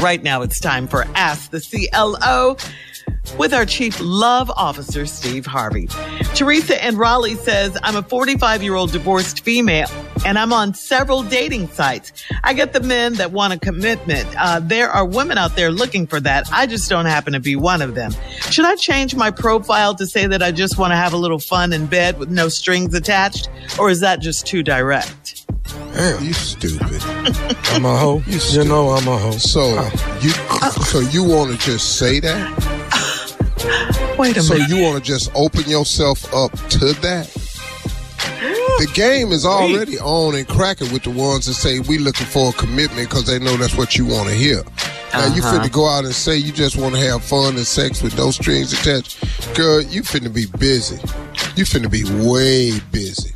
Right 0.00 0.22
now, 0.22 0.40
it's 0.40 0.58
time 0.58 0.88
for 0.88 1.04
Ask 1.14 1.50
the 1.50 1.60
CLO 1.60 2.56
with 3.38 3.52
our 3.52 3.66
Chief 3.66 3.98
Love 4.00 4.50
Officer, 4.56 5.04
Steve 5.04 5.44
Harvey. 5.44 5.88
Teresa 6.34 6.86
in 6.86 6.96
Raleigh 6.96 7.34
says, 7.34 7.76
I'm 7.82 7.96
a 7.96 8.02
45 8.02 8.62
year 8.62 8.76
old 8.76 8.92
divorced 8.92 9.44
female 9.44 9.90
and 10.24 10.38
I'm 10.38 10.54
on 10.54 10.72
several 10.72 11.22
dating 11.22 11.68
sites. 11.68 12.12
I 12.44 12.54
get 12.54 12.72
the 12.72 12.80
men 12.80 13.14
that 13.14 13.32
want 13.32 13.52
a 13.52 13.58
commitment. 13.58 14.26
Uh, 14.38 14.60
there 14.60 14.90
are 14.90 15.04
women 15.04 15.36
out 15.36 15.54
there 15.54 15.70
looking 15.70 16.06
for 16.06 16.18
that. 16.20 16.48
I 16.50 16.66
just 16.66 16.88
don't 16.88 17.04
happen 17.04 17.34
to 17.34 17.40
be 17.40 17.54
one 17.54 17.82
of 17.82 17.94
them. 17.94 18.12
Should 18.50 18.64
I 18.64 18.76
change 18.76 19.14
my 19.14 19.30
profile 19.30 19.94
to 19.96 20.06
say 20.06 20.26
that 20.26 20.42
I 20.42 20.50
just 20.50 20.78
want 20.78 20.92
to 20.92 20.96
have 20.96 21.12
a 21.12 21.18
little 21.18 21.38
fun 21.38 21.74
in 21.74 21.84
bed 21.84 22.18
with 22.18 22.30
no 22.30 22.48
strings 22.48 22.94
attached? 22.94 23.50
Or 23.78 23.90
is 23.90 24.00
that 24.00 24.20
just 24.20 24.46
too 24.46 24.62
direct? 24.62 25.39
Damn, 26.00 26.24
you 26.24 26.32
stupid. 26.32 27.02
I'm 27.72 27.84
a 27.84 27.94
hoe. 27.94 28.22
You, 28.26 28.38
You, 28.52 28.64
know 28.64 28.88
I'm 28.88 29.06
a 29.06 29.18
hoe. 29.18 29.32
So 29.32 29.74
you, 30.22 30.30
so 30.84 31.00
you 31.00 31.22
want 31.22 31.50
to 31.52 31.58
just 31.58 31.98
say 31.98 32.20
that? 32.20 32.40
Wait 34.18 34.34
a 34.36 34.40
So 34.42 34.54
minute. 34.54 34.70
So 34.70 34.74
you 34.76 34.82
want 34.82 34.96
to 34.96 35.04
just 35.06 35.30
open 35.34 35.64
yourself 35.68 36.32
up 36.34 36.52
to 36.70 36.94
that? 37.02 37.26
The 38.78 38.90
game 38.94 39.30
is 39.30 39.44
already 39.44 39.98
on 39.98 40.34
and 40.36 40.48
cracking 40.48 40.90
with 40.90 41.02
the 41.02 41.10
ones 41.10 41.44
that 41.44 41.52
say 41.52 41.80
we 41.80 41.98
looking 41.98 42.24
for 42.26 42.48
a 42.48 42.52
commitment 42.54 43.10
because 43.10 43.26
they 43.26 43.38
know 43.38 43.54
that's 43.58 43.76
what 43.76 43.98
you 43.98 44.06
want 44.06 44.30
to 44.30 44.34
hear. 44.34 44.62
Now 45.12 45.26
you 45.34 45.42
Uh-huh. 45.42 45.58
finna 45.58 45.70
go 45.70 45.86
out 45.86 46.06
and 46.06 46.14
say 46.14 46.38
you 46.38 46.50
just 46.50 46.76
want 46.78 46.94
to 46.94 47.00
have 47.02 47.22
fun 47.22 47.56
and 47.56 47.66
sex 47.66 48.00
with 48.02 48.16
no 48.16 48.30
strings 48.30 48.72
attached. 48.72 49.18
Girl, 49.54 49.82
you 49.82 50.00
finna 50.02 50.32
be 50.32 50.46
busy. 50.58 50.96
You 51.56 51.64
finna 51.66 51.90
be 51.90 52.04
way 52.26 52.80
busy. 52.90 53.32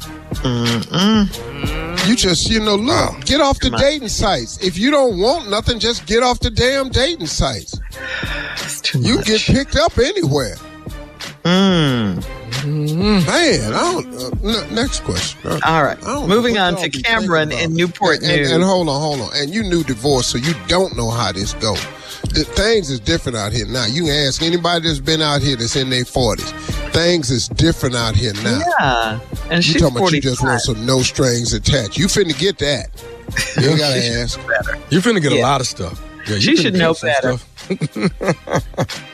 You 2.06 2.16
just, 2.16 2.50
you 2.50 2.60
know, 2.60 2.76
look, 2.76 3.24
get 3.24 3.40
off 3.40 3.58
the 3.60 3.70
dating 3.70 4.08
sites. 4.08 4.58
If 4.62 4.76
you 4.78 4.90
don't 4.90 5.18
want 5.18 5.48
nothing, 5.48 5.78
just 5.78 6.06
get 6.06 6.22
off 6.22 6.38
the 6.40 6.50
damn 6.50 6.90
dating 6.90 7.26
sites. 7.26 7.78
You 8.94 9.16
much. 9.16 9.26
get 9.26 9.40
picked 9.40 9.76
up 9.76 9.96
anywhere. 9.98 10.56
Mm. 11.44 12.24
Man, 12.66 13.72
I 13.74 13.92
don't. 13.92 14.14
Uh, 14.14 14.60
n- 14.60 14.74
next 14.74 15.00
question. 15.00 15.40
Uh, 15.44 15.60
All 15.64 15.82
right. 15.84 15.98
I 15.98 16.00
don't 16.00 16.28
know 16.28 16.34
Moving 16.36 16.56
on 16.58 16.76
to 16.76 16.88
Cameron 16.88 17.52
in. 17.52 17.74
Newport 17.74 18.16
and, 18.22 18.26
and, 18.26 18.36
News. 18.36 18.52
and 18.52 18.62
hold 18.64 18.88
on, 18.88 19.00
hold 19.00 19.20
on. 19.20 19.30
And 19.36 19.54
you 19.54 19.62
knew 19.62 19.82
divorce, 19.82 20.26
so 20.26 20.38
you 20.38 20.54
don't 20.68 20.96
know 20.96 21.10
how 21.10 21.32
this 21.32 21.52
goes. 21.54 21.82
The 22.32 22.44
things 22.44 22.90
is 22.90 23.00
different 23.00 23.36
out 23.36 23.52
here 23.52 23.66
now. 23.66 23.86
You 23.86 24.04
can 24.04 24.26
ask 24.26 24.42
anybody 24.42 24.86
that's 24.86 25.00
been 25.00 25.20
out 25.20 25.42
here 25.42 25.56
that's 25.56 25.76
in 25.76 25.90
their 25.90 26.04
forties. 26.04 26.50
Things 26.94 27.30
is 27.30 27.48
different 27.48 27.94
out 27.96 28.14
here 28.16 28.32
now. 28.42 28.60
yeah. 28.80 29.20
And 29.50 29.56
You 29.56 29.62
she's 29.72 29.82
talking 29.82 29.96
about 29.98 30.12
you 30.12 30.20
just 30.20 30.42
want 30.42 30.60
some 30.60 30.86
no 30.86 31.02
strings 31.02 31.52
attached. 31.52 31.98
You 31.98 32.06
finna 32.06 32.38
get 32.38 32.58
that. 32.58 32.88
You 33.60 33.70
ain't 33.70 33.78
gotta 33.80 34.04
ask. 34.20 34.38
You 34.90 35.00
finna 35.00 35.20
get 35.20 35.32
Yeah. 35.32 35.40
a 35.40 35.42
lot 35.42 35.60
of 35.60 35.66
stuff. 35.66 36.00
Yeah, 36.28 36.36
you 36.36 36.40
She 36.40 36.56
should 36.56 36.74
know 36.74 36.92
some 36.92 37.08
better. 37.10 37.38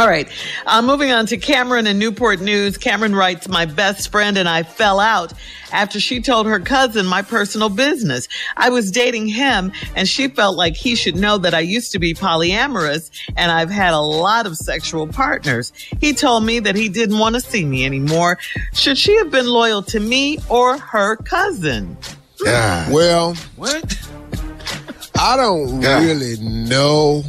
stuff. 0.00 0.04
All 0.04 0.08
right. 0.08 0.28
Uh, 0.66 0.82
moving 0.82 1.10
on 1.12 1.26
to 1.26 1.36
Cameron 1.36 1.86
in 1.86 1.98
Newport 1.98 2.40
News. 2.40 2.76
Cameron 2.78 3.14
writes, 3.14 3.48
My 3.48 3.64
best 3.66 4.10
friend 4.10 4.36
and 4.38 4.48
I 4.48 4.62
fell 4.62 5.00
out 5.00 5.32
after 5.72 6.00
she 6.00 6.20
told 6.20 6.46
her 6.46 6.58
cousin 6.58 7.06
my 7.06 7.22
personal 7.22 7.68
business. 7.68 8.26
I 8.56 8.70
was 8.70 8.90
dating 8.90 9.28
him 9.28 9.72
and 9.94 10.08
she 10.08 10.28
felt 10.28 10.56
like 10.56 10.74
he 10.74 10.94
should 10.94 11.16
know 11.16 11.38
that 11.38 11.54
I 11.54 11.60
used 11.60 11.92
to 11.92 11.98
be 11.98 12.14
polyamorous 12.14 13.10
and 13.36 13.52
I've 13.52 13.70
had 13.70 13.94
a 13.94 14.00
lot 14.00 14.46
of 14.46 14.56
sexual 14.56 15.06
partners. 15.06 15.72
He 16.00 16.12
told 16.12 16.44
me 16.44 16.58
that 16.60 16.74
he 16.76 16.88
didn't 16.88 17.18
want 17.18 17.34
to 17.36 17.40
see 17.40 17.64
me 17.64 17.84
anymore. 17.84 18.38
Should 18.74 18.98
she 18.98 19.16
have 19.18 19.30
been 19.30 19.46
loyal 19.46 19.82
to 19.84 20.00
me 20.00 20.38
or 20.48 20.78
her 20.78 21.16
cousin? 21.16 21.96
Yeah. 22.44 22.90
Well, 22.90 23.34
What? 23.56 23.96
I 25.18 25.36
don't 25.36 25.82
Yeah. 25.82 26.02
really 26.02 26.36
know, 26.40 27.22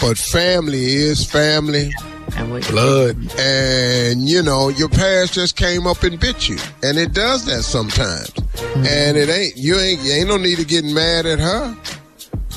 but 0.00 0.18
family 0.18 0.94
is 0.94 1.24
family. 1.24 1.92
And 2.36 2.50
Blood. 2.66 3.16
and 3.38 4.28
you 4.28 4.42
know 4.42 4.68
your 4.68 4.90
past 4.90 5.32
just 5.32 5.56
came 5.56 5.86
up 5.86 6.02
and 6.02 6.20
bit 6.20 6.48
you 6.48 6.58
and 6.82 6.98
it 6.98 7.14
does 7.14 7.46
that 7.46 7.62
sometimes 7.62 8.28
mm-hmm. 8.30 8.84
and 8.84 9.16
it 9.16 9.30
ain't 9.30 9.56
you 9.56 9.76
ain't 9.76 10.00
you 10.02 10.12
ain't 10.12 10.28
no 10.28 10.36
need 10.36 10.58
to 10.58 10.64
get 10.64 10.84
mad 10.84 11.24
at 11.24 11.38
her 11.38 11.74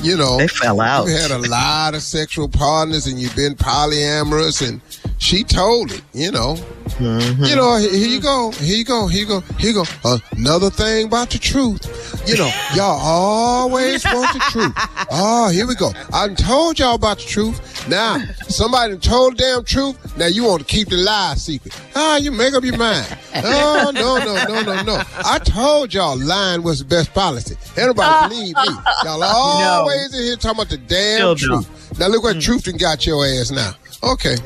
you 0.02 0.16
know 0.16 0.36
they 0.36 0.48
fell 0.48 0.80
out. 0.82 1.06
you 1.06 1.14
had 1.14 1.30
a 1.30 1.38
lot 1.48 1.94
of 1.94 2.02
sexual 2.02 2.48
partners 2.48 3.06
and 3.06 3.18
you've 3.18 3.34
been 3.36 3.54
polyamorous 3.54 4.66
and 4.66 4.82
she 5.20 5.44
told 5.44 5.92
it 5.92 6.02
you 6.12 6.32
know. 6.32 6.56
Mm-hmm. 6.98 7.44
You 7.44 7.54
know 7.54 7.76
here 7.76 7.92
you 7.92 8.20
go 8.20 8.50
here 8.52 8.76
you 8.76 8.84
go 8.84 9.06
here 9.06 9.20
you 9.20 9.26
go 9.26 9.40
here 9.58 9.70
you 9.70 9.84
go. 9.84 10.16
Another 10.32 10.70
thing 10.70 11.06
about 11.06 11.30
the 11.30 11.38
truth. 11.38 11.86
You 12.26 12.36
know 12.36 12.50
y'all 12.74 12.98
always 13.00 14.04
want 14.04 14.32
the 14.32 14.40
truth. 14.50 14.72
Oh 15.10 15.50
here 15.50 15.66
we 15.66 15.74
go. 15.76 15.92
I 16.12 16.28
told 16.34 16.78
y'all 16.78 16.94
about 16.94 17.18
the 17.18 17.24
truth. 17.26 17.88
Now 17.88 18.18
somebody 18.48 18.96
told 18.96 19.34
the 19.34 19.36
damn 19.36 19.64
truth. 19.64 20.16
Now 20.16 20.26
you 20.26 20.44
want 20.44 20.60
to 20.60 20.66
keep 20.66 20.88
the 20.88 20.96
lie 20.96 21.34
secret. 21.34 21.78
Ah 21.94 22.16
you 22.16 22.32
make 22.32 22.54
up 22.54 22.64
your 22.64 22.78
mind. 22.78 23.06
Oh 23.36 23.92
no 23.94 24.18
no 24.18 24.34
no 24.46 24.62
no 24.62 24.82
no. 24.82 25.02
I 25.24 25.38
told 25.38 25.92
y'all 25.92 26.18
lying 26.18 26.62
was 26.62 26.80
the 26.80 26.86
best 26.86 27.12
policy. 27.12 27.56
Everybody 27.76 28.08
ah. 28.10 28.28
believe 28.28 28.56
me. 28.56 28.74
Y'all 29.04 29.22
always 29.22 30.14
in 30.14 30.24
here 30.24 30.36
talking 30.36 30.62
about 30.62 30.70
the 30.70 30.78
damn 30.78 31.36
Still 31.36 31.56
don't. 31.56 31.64
truth. 31.64 31.98
Now 31.98 32.08
look 32.08 32.24
what 32.24 32.36
mm. 32.36 32.42
truth 32.42 32.64
done 32.64 32.78
got 32.78 33.06
your 33.06 33.24
ass 33.26 33.50
now. 33.50 33.74
Okay 34.02 34.36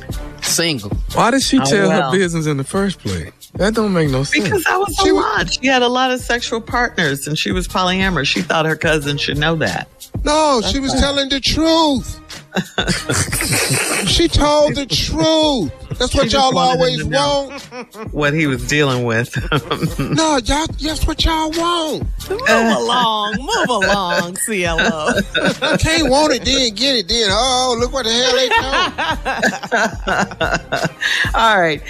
Single. 0.45 0.91
Why 1.15 1.31
did 1.31 1.43
she 1.43 1.59
Oh, 1.59 1.65
tell 1.65 1.89
well. 1.89 2.11
her 2.13 2.17
business 2.19 2.47
in 2.47 2.57
the 2.57 2.65
first 2.65 2.99
place? 3.01 3.33
That 3.55 3.75
don't 3.75 3.93
make 3.93 4.11
no 4.11 4.25
sense. 4.25 4.45
Because 4.45 4.65
that 4.65 4.77
was 4.79 4.95
She 5.03 5.09
a 5.11 5.15
lot. 5.15 5.53
She 5.53 5.67
had 5.67 5.83
a 5.83 5.89
lot 5.89 6.11
of 6.11 6.21
sexual 6.21 6.61
partners 6.61 7.27
and 7.27 7.39
she 7.39 7.53
was 7.53 7.67
polyamorous. 7.69 8.27
She 8.27 8.43
thought 8.43 8.67
her 8.67 8.77
cousin 8.77 9.17
should 9.17 9.39
know 9.39 9.57
that. 9.57 9.89
No, 10.25 10.61
she 10.71 10.79
was 10.81 10.93
telling 10.95 11.29
the 11.29 11.41
truth. 11.41 12.21
she 14.07 14.29
told 14.29 14.75
the 14.77 14.87
truth. 14.87 15.73
That's 15.99 16.15
what 16.15 16.31
She 16.31 16.37
y'all 16.37 16.57
always 16.59 17.05
know. 17.07 17.49
want. 17.71 18.13
What 18.13 18.33
he 18.35 18.47
was 18.47 18.67
dealing 18.69 19.05
with. 19.05 19.35
No, 20.15 20.37
y'all, 20.39 20.67
that's 20.81 21.07
what 21.07 21.25
y'all 21.25 21.51
want. 21.51 22.05
Move 22.29 22.41
along. 22.49 23.35
Move 23.39 23.69
along, 23.69 24.35
CLO. 24.47 25.15
Can't 25.79 26.09
want 26.11 26.33
it, 26.35 26.45
then 26.45 26.75
get 26.75 26.97
it, 26.97 27.09
then. 27.09 27.29
Oh, 27.31 27.77
look 27.79 27.93
what 27.93 28.05
the 28.05 28.13
hell 28.13 28.33
they 28.37 28.49
told. 31.29 31.35
All 31.35 31.61
right. 31.61 31.83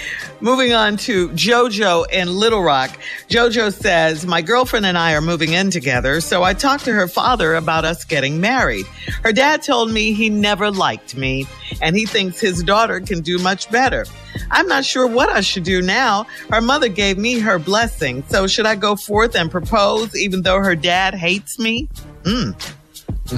Moving 0.45 0.73
on 0.73 0.97
to 0.97 1.29
JoJo 1.29 2.11
in 2.11 2.27
Little 2.27 2.61
Rock. 2.61 2.99
JoJo 3.29 3.73
says, 3.73 4.27
My 4.27 4.43
girlfriend 4.43 4.85
and 4.85 4.95
I 4.95 5.15
are 5.15 5.21
moving 5.21 5.53
in 5.53 5.71
together, 5.71 6.21
so 6.21 6.43
I 6.43 6.53
talked 6.53 6.85
to 6.85 6.93
her 6.93 7.07
father 7.07 7.55
about 7.55 7.83
us 7.83 8.05
getting 8.05 8.39
married. 8.39 8.85
Her 9.23 9.31
dad 9.31 9.63
told 9.63 9.89
me 9.89 10.13
he 10.13 10.29
never 10.29 10.69
liked 10.69 11.17
me 11.17 11.47
and 11.81 11.97
he 11.97 12.05
thinks 12.05 12.39
his 12.39 12.61
daughter 12.61 12.99
can 12.99 13.21
do 13.21 13.39
much 13.39 13.71
better. 13.71 14.05
I'm 14.51 14.67
not 14.67 14.85
sure 14.85 15.07
what 15.07 15.29
I 15.29 15.41
should 15.41 15.63
do 15.63 15.81
now. 15.81 16.27
Her 16.51 16.61
mother 16.61 16.89
gave 16.89 17.17
me 17.17 17.39
her 17.39 17.57
blessing, 17.57 18.23
so 18.29 18.45
should 18.45 18.67
I 18.67 18.75
go 18.75 18.95
forth 18.95 19.35
and 19.35 19.49
propose 19.49 20.15
even 20.15 20.43
though 20.43 20.59
her 20.59 20.75
dad 20.75 21.15
hates 21.15 21.57
me? 21.57 21.89
Hmm. 22.23 22.51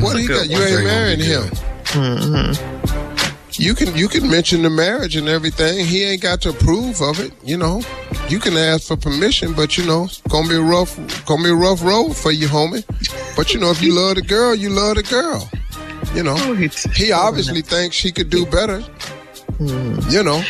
What 0.02 0.20
he 0.20 0.28
got? 0.28 0.50
You 0.50 0.58
one. 0.58 0.68
ain't 0.68 0.72
Ain't 0.74 0.84
marrying 0.84 1.20
gonna 1.20 1.50
be 1.52 1.56
him. 1.56 1.78
Mm-hmm. 1.86 2.77
You 3.58 3.74
can 3.74 3.96
you 3.96 4.08
can 4.08 4.30
mention 4.30 4.62
the 4.62 4.70
marriage 4.70 5.16
and 5.16 5.28
everything. 5.28 5.86
He 5.86 6.04
ain't 6.04 6.22
got 6.22 6.42
to 6.42 6.50
approve 6.50 7.02
of 7.02 7.20
it. 7.20 7.32
You 7.44 7.58
know, 7.58 7.82
you 8.30 8.40
can 8.40 8.56
ask 8.56 8.88
for 8.88 8.96
permission, 8.98 9.54
but 9.54 9.78
you 9.78 9.86
know, 9.86 10.06
it's 10.06 10.22
gonna 10.30 10.48
be 10.48 10.56
a 10.56 10.62
rough, 10.62 10.96
gonna 11.26 11.44
be 11.44 11.50
a 11.50 11.56
rough 11.56 11.84
road 11.84 12.16
for 12.16 12.32
you, 12.32 12.48
homie. 12.48 12.86
But 13.36 13.54
you 13.54 13.60
know, 13.60 13.72
if 13.72 13.82
you 13.82 13.94
love 13.94 14.16
the 14.16 14.22
girl, 14.22 14.54
you 14.56 14.70
love 14.70 14.96
the 14.96 15.04
girl. 15.04 15.50
You 16.14 16.24
know, 16.24 16.36
Oh, 16.38 16.54
he- 16.54 16.70
he 16.94 17.12
obviously 17.12 17.62
thinks 17.62 17.96
she 17.96 18.12
could 18.12 18.30
do 18.30 18.46
better. 18.46 18.80
Hmm. 19.58 20.00
You 20.10 20.24
know, 20.24 20.44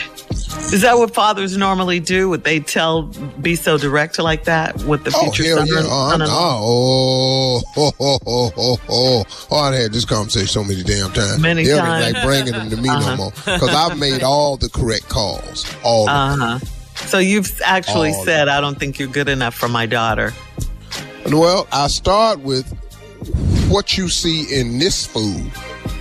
Is 0.74 0.82
that 0.82 0.98
what 0.98 1.14
fathers 1.14 1.56
normally 1.56 2.00
do? 2.00 2.30
Would 2.30 2.44
they 2.44 2.60
tell, 2.60 3.04
be 3.42 3.56
so 3.56 3.78
direct 3.78 4.20
like 4.20 4.46
that 4.46 4.82
with 4.84 5.04
the 5.04 5.14
oh 5.16 5.32
future 5.32 5.44
hell 5.44 5.58
son? 5.58 5.68
yeah, 5.68 5.82
oh, 5.86 6.10
son 6.10 6.20
no. 6.20 6.26
in 6.26 6.32
law? 6.32 6.60
oh, 6.62 7.62
oh, 7.78 7.92
oh, 8.00 8.20
oh, 8.26 8.52
oh, 8.58 8.78
oh, 8.90 9.26
oh, 9.52 9.56
I 9.56 9.76
had 9.76 9.94
this 9.94 10.06
conversation 10.06 10.48
so 10.48 10.64
many 10.64 10.84
damn 10.84 11.12
times. 11.12 11.40
Many 11.40 11.66
they 11.66 11.78
times. 11.78 12.14
like 12.14 12.24
bringing 12.24 12.54
them 12.54 12.70
to 12.70 12.78
me 12.78 12.90
no 12.90 13.16
more 13.16 13.32
because 13.32 13.70
I've 13.70 13.98
made 13.98 14.24
all 14.24 14.58
the 14.58 14.70
correct 14.70 15.10
calls. 15.10 15.66
All. 15.84 16.10
Uh 16.10 16.36
huh. 16.36 16.60
So 17.06 17.20
you've 17.20 17.62
actually 17.64 18.12
All 18.12 18.26
said, 18.26 18.48
I 18.48 18.60
don't 18.60 18.78
think 18.80 19.00
you're 19.00 19.08
good 19.08 19.30
enough 19.30 19.56
for 19.56 19.70
my 19.70 19.86
daughter. 19.86 20.34
Well, 21.28 21.68
I 21.72 21.88
start 21.88 22.40
with 22.40 22.66
what 23.70 23.98
you 23.98 24.10
see 24.10 24.44
in 24.54 24.80
this 24.80 25.06
food. 25.06 25.52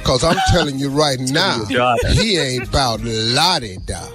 Cause 0.05 0.25
I'm 0.25 0.37
telling 0.51 0.79
you 0.79 0.91
right 0.91 1.19
now, 1.31 1.65
he 1.65 2.39
ain't 2.39 2.69
about 2.69 3.01
Lottie 3.03 3.79
da. 3.85 4.07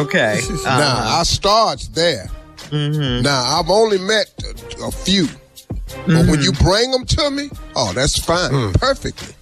Okay. 0.00 0.40
Now 0.64 0.70
Uh-huh. 0.70 1.20
I 1.20 1.22
starts 1.24 1.88
there. 1.88 2.28
Mm-hmm. 2.70 3.22
Now 3.22 3.58
I've 3.58 3.70
only 3.70 3.98
met 3.98 4.32
a, 4.44 4.84
a 4.86 4.90
few, 4.90 5.26
but 5.86 6.06
when 6.06 6.26
mm-hmm. 6.26 6.42
you 6.42 6.52
bring 6.52 6.90
them 6.90 7.04
to 7.06 7.30
me, 7.30 7.50
oh, 7.74 7.92
that's 7.92 8.18
fine, 8.18 8.72
perfectly. 8.74 9.34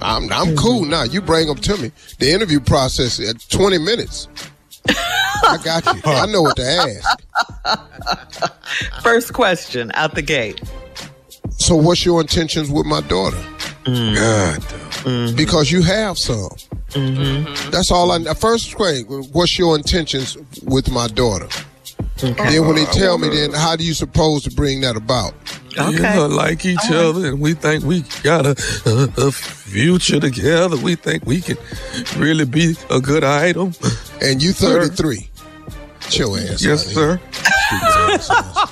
I'm 0.00 0.24
I'm 0.24 0.48
mm-hmm. 0.48 0.56
cool 0.56 0.84
now. 0.84 1.04
You 1.04 1.20
bring 1.20 1.46
them 1.46 1.58
to 1.58 1.76
me. 1.76 1.92
The 2.18 2.32
interview 2.32 2.60
process 2.60 3.20
at 3.20 3.48
20 3.48 3.78
minutes. 3.78 4.28
I 4.88 5.58
got 5.62 5.84
you. 5.86 6.00
I 6.04 6.26
know 6.26 6.42
what 6.42 6.56
to 6.56 7.02
ask. 7.66 9.02
First 9.02 9.32
question 9.32 9.90
out 9.94 10.14
the 10.14 10.22
gate. 10.22 10.60
So, 11.50 11.76
what's 11.76 12.04
your 12.04 12.20
intentions 12.20 12.70
with 12.70 12.86
my 12.86 13.00
daughter? 13.02 13.36
Mm. 13.84 14.16
God. 14.16 14.81
Mm-hmm. 15.02 15.36
Because 15.36 15.70
you 15.70 15.82
have 15.82 16.18
some. 16.18 16.50
Mm-hmm. 16.90 17.70
That's 17.70 17.90
all 17.90 18.10
I. 18.12 18.34
First 18.34 18.74
grade, 18.76 19.06
What's 19.08 19.58
your 19.58 19.76
intentions 19.76 20.36
with 20.62 20.90
my 20.90 21.08
daughter? 21.08 21.48
Then 22.16 22.66
when 22.66 22.76
they 22.76 22.84
tell 22.86 23.18
me, 23.18 23.28
then 23.28 23.52
how 23.52 23.74
do 23.74 23.84
you 23.84 23.94
suppose 23.94 24.44
to 24.44 24.50
bring 24.50 24.80
that 24.82 24.96
about? 24.96 25.34
You 25.70 25.98
know, 25.98 26.26
like 26.26 26.64
each 26.64 26.78
uh-huh. 26.78 27.08
other, 27.08 27.28
and 27.28 27.40
we 27.40 27.54
think 27.54 27.84
we 27.84 28.02
got 28.22 28.46
a, 28.46 28.54
a, 28.86 29.26
a 29.26 29.32
future 29.32 30.20
together. 30.20 30.76
We 30.76 30.94
think 30.94 31.24
we 31.24 31.40
can 31.40 31.56
really 32.16 32.44
be 32.44 32.76
a 32.90 33.00
good 33.00 33.24
item. 33.24 33.72
And 34.20 34.42
you 34.42 34.52
33. 34.52 35.30
Chill 36.10 36.36
ass. 36.36 36.62
Yes, 36.62 36.94
honey. 36.94 36.94
sir. 36.94 37.20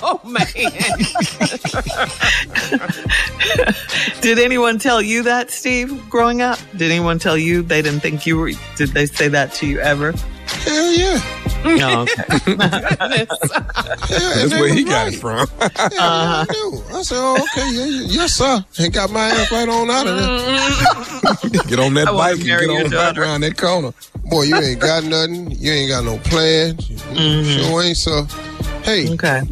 Oh 0.02 0.20
man. 0.25 0.47
Did 4.20 4.38
anyone 4.38 4.79
tell 4.79 5.00
you 5.02 5.23
that, 5.25 5.50
Steve, 5.50 6.08
growing 6.11 6.43
up? 6.43 6.58
Did 6.76 6.91
anyone 6.91 7.19
tell 7.19 7.37
you 7.37 7.62
they 7.62 7.82
didn't 7.82 8.00
think 8.00 8.26
you 8.26 8.37
were? 8.38 8.52
Did 8.76 8.91
they 8.91 9.06
say 9.06 9.29
that 9.29 9.52
to 9.55 9.67
you 9.67 9.81
ever? 9.81 10.12
Hell 10.47 10.93
yeah. 10.93 11.20
No, 11.64 12.02
okay. 12.02 12.25
yeah 12.47 12.56
That's 13.26 14.52
where 14.52 14.73
he 14.73 14.82
got 14.82 15.08
it 15.12 15.17
from. 15.17 15.47
Yeah, 15.61 15.69
I 16.00 16.47
knew. 16.50 16.79
Uh-huh. 16.79 16.99
I 16.99 17.02
said, 17.02 17.17
oh, 17.19 17.35
okay, 17.35 17.70
yeah, 17.73 17.85
yeah, 17.85 18.06
yes, 18.08 18.32
sir. 18.32 18.64
And 18.79 18.93
got 18.93 19.11
my 19.11 19.26
ass 19.26 19.52
right 19.52 19.69
on 19.69 19.91
out 19.91 20.06
of 20.06 20.17
there. 20.17 20.26
Mm-hmm. 20.26 21.69
get 21.69 21.79
on 21.79 21.94
that 21.94 22.08
I 22.08 22.12
bike 22.12 22.37
and 22.37 22.44
get 22.44 22.70
on 22.70 22.91
daughter. 22.91 23.23
around 23.23 23.43
that 23.43 23.58
corner. 23.58 23.93
Boy, 24.25 24.43
you 24.44 24.56
ain't 24.56 24.81
got 24.81 25.05
nothing. 25.05 25.50
You 25.52 25.73
ain't 25.73 25.91
got 25.91 26.05
no 26.05 26.17
plans. 26.19 26.88
Mm-hmm. 26.88 27.69
Sure 27.69 27.82
ain't, 27.82 27.97
sir. 27.97 28.26
Hey, 28.82 29.09
okay. 29.12 29.43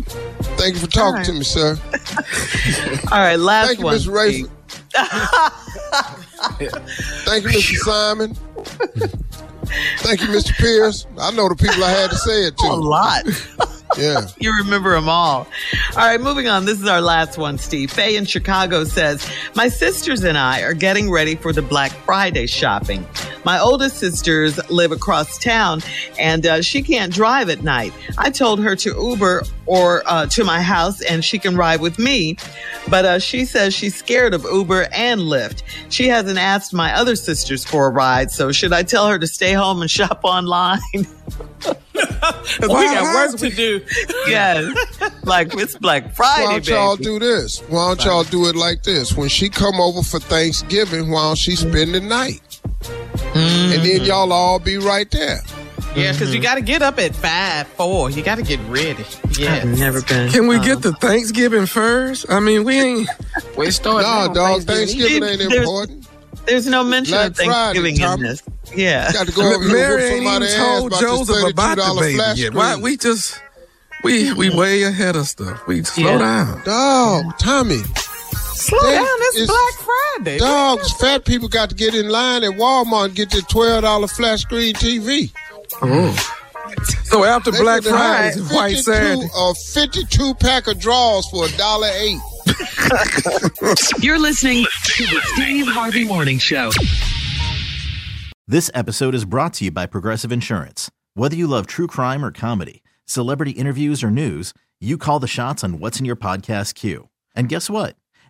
thank 0.56 0.74
you 0.74 0.80
for 0.80 0.86
talking 0.86 1.18
All 1.18 1.24
to 1.24 1.32
me, 1.32 1.42
sir. 1.44 1.78
All 3.12 3.18
right. 3.18 3.36
Last 3.36 3.66
Thank 3.68 3.78
you, 3.80 3.84
one. 3.84 3.96
Mr. 3.96 4.12
Ray. 4.12 4.44
Thank 7.24 7.44
you, 7.44 7.50
Mr. 7.50 7.74
Simon. 7.76 8.34
Thank 9.98 10.22
you, 10.22 10.28
Mr. 10.28 10.56
Pierce. 10.56 11.06
I 11.18 11.30
know 11.32 11.48
the 11.48 11.56
people 11.56 11.84
I 11.84 11.90
had 11.90 12.10
to 12.10 12.16
say 12.16 12.44
it 12.46 12.56
to. 12.58 12.66
A 12.66 12.68
lot. 12.74 13.24
Yeah. 13.96 14.26
You 14.38 14.56
remember 14.58 14.92
them 14.94 15.08
all. 15.08 15.46
All 15.92 15.96
right, 15.96 16.20
moving 16.20 16.46
on. 16.46 16.64
This 16.64 16.80
is 16.80 16.86
our 16.86 17.00
last 17.00 17.38
one, 17.38 17.58
Steve. 17.58 17.90
Faye 17.90 18.16
in 18.16 18.26
Chicago 18.26 18.84
says, 18.84 19.28
My 19.56 19.68
sisters 19.68 20.22
and 20.24 20.38
I 20.38 20.60
are 20.62 20.74
getting 20.74 21.10
ready 21.10 21.34
for 21.34 21.52
the 21.52 21.62
Black 21.62 21.90
Friday 22.04 22.46
shopping. 22.46 23.06
My 23.48 23.58
oldest 23.60 23.96
sisters 23.96 24.60
live 24.68 24.92
across 24.92 25.38
town 25.38 25.80
and 26.18 26.44
uh, 26.44 26.60
she 26.60 26.82
can't 26.82 27.10
drive 27.10 27.48
at 27.48 27.62
night. 27.62 27.94
I 28.18 28.28
told 28.28 28.60
her 28.60 28.76
to 28.76 28.90
Uber 28.90 29.42
or 29.64 30.02
uh, 30.04 30.26
to 30.26 30.44
my 30.44 30.60
house 30.60 31.00
and 31.00 31.24
she 31.24 31.38
can 31.38 31.56
ride 31.56 31.80
with 31.80 31.98
me. 31.98 32.36
But 32.90 33.06
uh, 33.06 33.18
she 33.20 33.46
says 33.46 33.72
she's 33.72 33.96
scared 33.96 34.34
of 34.34 34.44
Uber 34.44 34.88
and 34.92 35.22
Lyft. 35.22 35.62
She 35.88 36.08
hasn't 36.08 36.38
asked 36.38 36.74
my 36.74 36.92
other 36.92 37.16
sisters 37.16 37.64
for 37.64 37.86
a 37.86 37.88
ride. 37.88 38.30
So 38.30 38.52
should 38.52 38.74
I 38.74 38.82
tell 38.82 39.08
her 39.08 39.18
to 39.18 39.26
stay 39.26 39.54
home 39.54 39.80
and 39.80 39.90
shop 39.98 40.20
online? 40.24 40.80
we 40.94 42.68
got 42.68 43.14
work 43.14 43.40
to 43.40 43.48
do. 43.48 43.80
yes. 44.28 44.74
Like 45.24 45.54
it's 45.54 45.74
Black 45.78 46.14
Friday. 46.14 46.44
Why 46.44 46.52
don't 46.52 46.68
y'all 46.68 46.96
baby. 46.98 47.04
do 47.04 47.18
this? 47.18 47.60
Why 47.60 47.88
don't 47.88 48.04
y'all 48.04 48.24
do 48.24 48.46
it 48.48 48.56
like 48.56 48.82
this? 48.82 49.16
When 49.16 49.30
she 49.30 49.48
come 49.48 49.80
over 49.80 50.02
for 50.02 50.20
Thanksgiving, 50.20 51.10
why 51.10 51.22
don't 51.22 51.38
she 51.38 51.56
spend 51.56 51.94
the 51.94 52.00
night? 52.00 52.42
Mm-hmm. 53.32 53.72
And 53.72 53.84
then 53.84 54.04
y'all 54.04 54.32
all 54.32 54.58
be 54.58 54.78
right 54.78 55.10
there. 55.10 55.40
Yeah, 55.94 56.12
because 56.12 56.32
you 56.32 56.40
mm-hmm. 56.40 56.42
got 56.42 56.54
to 56.56 56.60
get 56.60 56.82
up 56.82 56.98
at 56.98 57.14
five, 57.14 57.66
four. 57.68 58.10
You 58.10 58.22
got 58.22 58.36
to 58.36 58.42
get 58.42 58.60
ready. 58.68 59.04
Yeah. 59.38 59.54
I've 59.54 59.78
never 59.78 60.02
been. 60.02 60.30
Can 60.30 60.46
we 60.46 60.56
uh, 60.56 60.62
get 60.62 60.76
um, 60.76 60.82
to 60.82 60.92
Thanksgiving 60.92 61.66
first? 61.66 62.26
I 62.30 62.40
mean, 62.40 62.64
we 62.64 62.80
ain't. 62.80 63.08
We 63.56 63.72
start 63.72 64.02
Nah, 64.02 64.26
now, 64.28 64.32
dog, 64.32 64.62
Thanksgiving 64.62 65.24
ain't 65.24 65.38
There's- 65.38 65.52
important. 65.54 66.06
There's 66.46 66.66
no 66.66 66.84
mention 66.84 67.12
Black 67.12 67.30
of 67.30 67.36
Thanksgiving 67.36 67.96
Friday, 67.96 68.14
in 68.14 68.20
this. 68.22 68.42
Yeah. 68.74 69.12
Got 69.12 69.26
to 69.26 69.32
go 69.32 69.54
over 69.54 69.64
Mary 69.64 70.16
and 70.16 70.26
ain't 70.26 70.42
even 70.42 70.56
told 70.56 70.92
Joseph 70.92 71.50
about 71.50 71.76
the 71.76 71.96
baby 72.00 72.14
flash 72.14 72.38
yet. 72.38 72.54
Why 72.54 72.76
we 72.76 72.96
just 72.96 73.40
we 74.02 74.32
we 74.32 74.48
mm-hmm. 74.48 74.58
way 74.58 74.82
ahead 74.84 75.16
of 75.16 75.26
stuff. 75.26 75.66
We 75.66 75.82
slow 75.82 76.12
Yeah. 76.12 76.18
down. 76.18 76.62
Dog, 76.64 77.38
Tommy. 77.38 77.82
Slow 78.54 78.78
That 78.80 78.94
down. 78.94 79.06
It's, 79.06 79.36
is- 79.38 79.48
Black 79.48 79.74
Friday. 80.18 80.38
Dogs, 80.38 80.92
fat 80.92 81.24
people 81.24 81.48
got 81.48 81.70
to 81.70 81.74
get 81.74 81.94
in 81.94 82.08
line 82.08 82.44
at 82.44 82.50
Walmart 82.52 83.06
and 83.06 83.14
get 83.14 83.30
their 83.30 83.42
twelve 83.42 83.82
dollar 83.82 84.08
flat 84.08 84.38
screen 84.38 84.74
TV. 84.74 85.32
Mm. 85.70 86.34
So 87.04 87.24
after 87.24 87.50
They 87.50 87.60
Black 87.60 87.82
Friday 87.82 88.38
and 88.38 88.50
White 88.50 88.76
52 88.76 88.82
Saturday, 88.82 89.28
A 89.34 89.54
fifty-two 89.54 90.34
pack 90.34 90.66
of 90.66 90.78
draws 90.78 91.28
for 91.28 91.46
a 91.46 91.50
dollar 91.56 91.88
eight. 91.88 92.18
You're 94.00 94.18
listening 94.18 94.64
to 94.64 95.04
the 95.04 95.20
Steve 95.34 95.66
Harvey 95.68 96.04
Morning 96.04 96.38
Show. 96.38 96.70
This 98.46 98.70
episode 98.74 99.14
is 99.14 99.24
brought 99.24 99.54
to 99.54 99.66
you 99.66 99.70
by 99.70 99.86
Progressive 99.86 100.32
Insurance. 100.32 100.90
Whether 101.14 101.36
you 101.36 101.46
love 101.46 101.66
true 101.66 101.86
crime 101.86 102.24
or 102.24 102.30
comedy, 102.30 102.82
celebrity 103.04 103.50
interviews 103.52 104.02
or 104.02 104.10
news, 104.10 104.54
you 104.80 104.96
call 104.96 105.18
the 105.20 105.26
shots 105.26 105.62
on 105.62 105.80
what's 105.80 105.98
in 105.98 106.06
your 106.06 106.16
podcast 106.16 106.74
queue. 106.74 107.08
And 107.34 107.48
guess 107.48 107.68
what? 107.68 107.96